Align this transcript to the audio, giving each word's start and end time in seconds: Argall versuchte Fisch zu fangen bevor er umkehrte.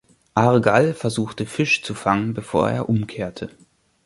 Argall 0.33 0.95
versuchte 0.95 1.45
Fisch 1.45 1.83
zu 1.83 1.93
fangen 1.93 2.33
bevor 2.33 2.71
er 2.71 2.89
umkehrte. 2.89 3.51